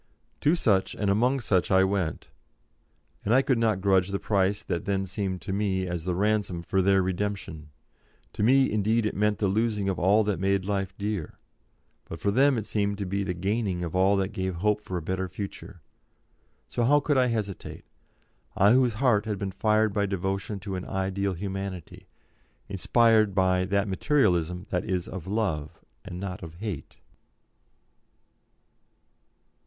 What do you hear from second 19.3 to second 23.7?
been fired by devotion to an ideal Humanity, inspired by